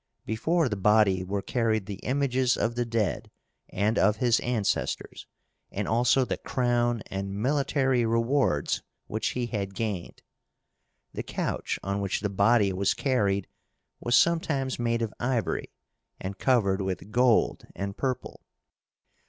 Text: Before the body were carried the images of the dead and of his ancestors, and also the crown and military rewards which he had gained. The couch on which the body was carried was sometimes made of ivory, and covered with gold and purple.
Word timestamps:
Before 0.25 0.67
the 0.67 0.75
body 0.75 1.23
were 1.23 1.43
carried 1.43 1.85
the 1.85 1.99
images 2.01 2.57
of 2.57 2.73
the 2.73 2.85
dead 2.85 3.29
and 3.69 3.99
of 3.99 4.15
his 4.15 4.39
ancestors, 4.39 5.27
and 5.71 5.87
also 5.87 6.25
the 6.25 6.37
crown 6.37 7.03
and 7.11 7.35
military 7.35 8.03
rewards 8.03 8.81
which 9.05 9.27
he 9.37 9.45
had 9.45 9.75
gained. 9.75 10.23
The 11.13 11.21
couch 11.21 11.77
on 11.83 12.01
which 12.01 12.21
the 12.21 12.29
body 12.31 12.73
was 12.73 12.95
carried 12.95 13.45
was 13.99 14.15
sometimes 14.15 14.79
made 14.79 15.03
of 15.03 15.13
ivory, 15.19 15.69
and 16.19 16.39
covered 16.39 16.81
with 16.81 17.11
gold 17.11 17.67
and 17.75 17.95
purple. 17.95 18.41